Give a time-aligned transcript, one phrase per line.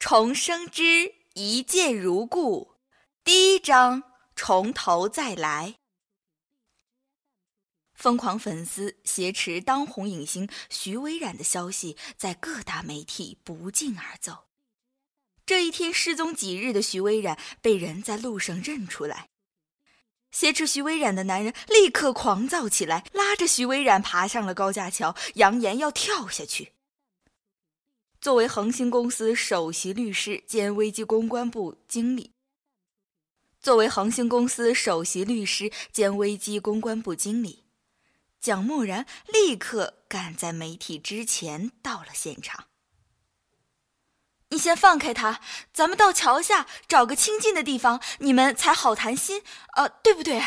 [0.00, 2.76] 重生之一见如故，
[3.22, 4.02] 第一章
[4.34, 5.76] 从头再来。
[7.94, 14.46] 疯狂粉丝挟持当红影星徐薇冉的消息在各大媒体不胫而走。
[15.44, 19.28] 这一天失踪几日的徐薇冉被人在路上认出来，
[20.32, 26.72] 挟持徐薇冉的男人立刻狂躁起来，拉着徐薇冉爬上了高架桥，扬言要跳下去。
[28.20, 32.34] 作为恒星公司首席律师兼危机公关部经理，
[33.62, 37.64] 作为恒星公司首席律师兼危机公关部经理，
[38.38, 42.66] 蒋默然立刻赶在媒体之前到了现场。
[44.50, 45.40] 你先放开他，
[45.72, 49.42] 咱们到桥下找个清静的地方，你们才好谈心，
[49.76, 50.42] 呃，对不对？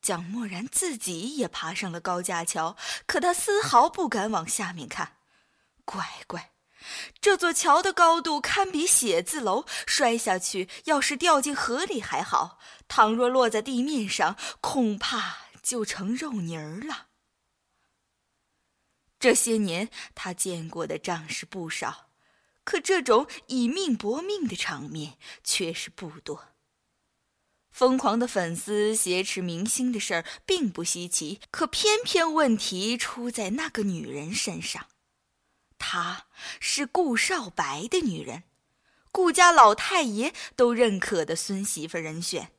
[0.00, 5.18] 蒋默然自己也爬上了高架桥，可他丝毫不敢往下面看。
[5.84, 6.52] 乖乖，
[7.20, 17.08] 这座桥的高度堪比写字楼，摔下去要是掉进河里还好，倘若落在地面上，恐怕就成肉泥儿了。
[19.18, 22.10] 这些年他见过的仗势不少，
[22.64, 26.48] 可这种以命搏命的场面却是不多。
[27.70, 34.88] 疯狂的粉丝挟持明星的事儿并不稀奇，可偏偏问题出在那个女人身上。
[35.82, 36.26] 她
[36.60, 38.44] 是顾少白的女人，
[39.10, 42.52] 顾家老太爷都认可的孙媳妇人选，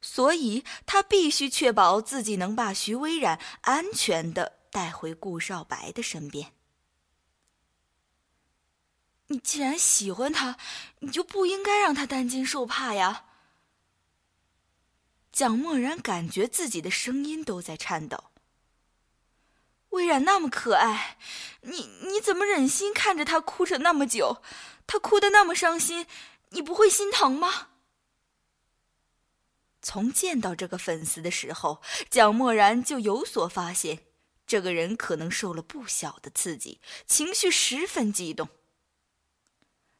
[0.00, 6.52] 所以她必须确保自己能把徐微冉安全的带回顾少白的身边。
[9.26, 10.58] 你既然喜欢他，
[11.00, 13.24] 你就不应该让他担惊受怕呀。
[15.32, 18.31] 蒋默然感觉自己的声音都在颤抖。
[19.92, 21.16] 微然那么可爱，
[21.62, 24.42] 你你怎么忍心看着她哭着那么久？
[24.86, 26.06] 她哭得那么伤心，
[26.50, 27.68] 你不会心疼吗？
[29.80, 34.00] 从见到这个粉丝的时候，蒋默然就有所发现，
[34.46, 38.48] 这个人可能受了不小的刺激，情绪十分激动。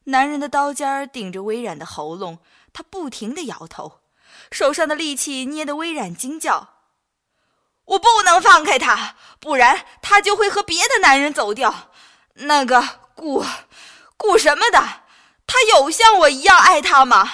[0.05, 2.39] 男人的刀尖顶着微冉的喉咙，
[2.73, 4.01] 他不停的摇头，
[4.51, 6.82] 手上的力气捏得微冉惊叫。
[7.85, 11.91] 我不能放开他，不然他就会和别的男人走掉。
[12.35, 13.45] 那个顾，
[14.17, 15.03] 顾什么的？
[15.45, 17.31] 他有像我一样爱他吗？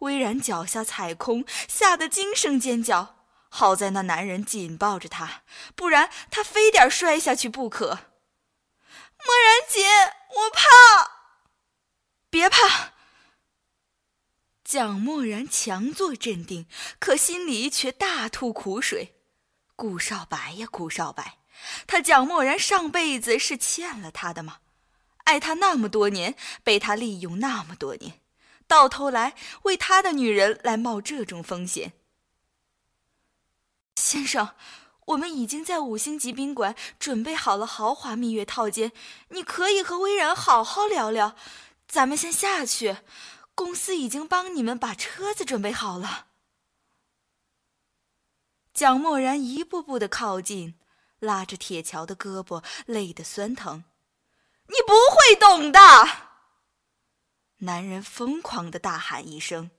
[0.00, 3.14] 微然脚下踩空，吓得惊声尖叫。
[3.48, 5.42] 好在那男人紧抱着他，
[5.74, 7.86] 不然他非得摔下去不可。
[7.88, 9.86] 默然姐，
[10.34, 11.12] 我怕。
[12.28, 12.85] 别怕。
[14.76, 16.66] 蒋默然强作镇定，
[16.98, 19.14] 可心里却大吐苦水。
[19.74, 21.38] 顾少白呀，顾少白，
[21.86, 24.58] 他蒋默然上辈子是欠了他的吗？
[25.24, 28.20] 爱他那么多年，被他利用那么多年，
[28.66, 31.94] 到头来为他的女人来冒这种风险。
[33.94, 34.50] 先生，
[35.06, 38.92] 我们已经在五星级宾馆准备好了豪华蜜月套间，
[39.30, 41.34] 你可以和微然好好聊聊。
[41.88, 42.98] 咱们先下去。
[43.56, 46.26] 公司已经帮你们把车子准备好了。
[48.74, 50.78] 蒋默然一步步的靠近，
[51.20, 53.84] 拉着铁桥的胳膊，累得酸疼。
[54.68, 55.80] 你不会懂的！
[57.60, 59.70] 男人疯狂的大喊一声：“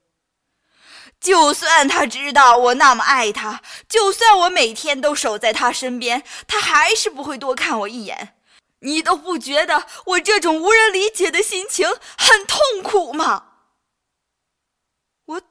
[1.21, 8.39] 就算他知道我那么爱他，就算我每天都守在他身边，他还是不会多看我一眼。
[8.79, 13.43] 你都不觉得我这种无人理解的心情很痛苦吗？”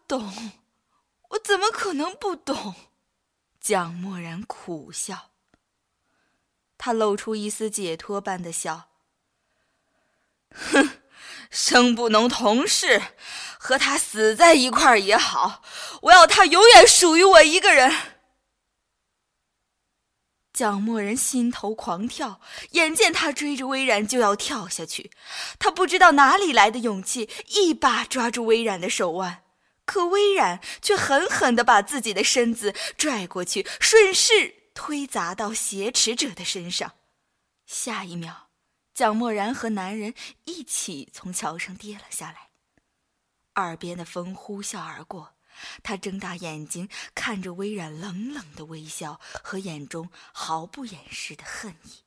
[0.09, 0.53] 懂，
[1.31, 2.75] 我怎么可能不懂？
[3.61, 5.31] 蒋默然苦笑，
[6.78, 8.91] 他露出一丝解脱般的笑。
[10.50, 11.00] 哼，
[11.50, 13.03] 生不能同世，
[13.59, 15.62] 和他死在一块儿也好，
[16.03, 17.93] 我要他永远属于我一个人。
[20.53, 22.41] 蒋默然心头狂跳，
[22.71, 25.11] 眼见他追着微然就要跳下去，
[25.59, 29.43] 他不知道哪里来的勇气，一把抓住微然的手腕。
[29.87, 36.94] 可微冉却狠狠地把自己的身子拽过去，顺势推砸到挟持者的身上。
[37.65, 38.50] 下一秒，
[38.93, 40.12] 蒋默然和男人
[40.44, 42.50] 一起从桥上跌了下来。
[43.55, 45.35] 耳边的风呼啸而过，
[45.83, 52.03] 他睁大眼睛看着微冉，冷冷的微笑和眼中毫不掩饰的恨意。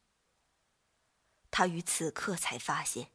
[1.49, 3.07] 他于此刻才发现，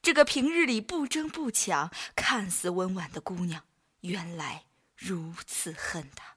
[0.00, 3.64] 这个平日里不争不抢、看似温婉的姑娘。
[4.00, 4.64] 原来
[4.96, 6.29] 如此恨他。